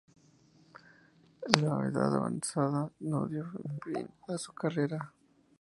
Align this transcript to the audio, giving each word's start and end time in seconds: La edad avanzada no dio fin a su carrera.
La 1.61 1.85
edad 1.85 2.15
avanzada 2.15 2.91
no 3.01 3.27
dio 3.27 3.45
fin 3.83 4.09
a 4.29 4.35
su 4.39 4.51
carrera. 4.51 5.13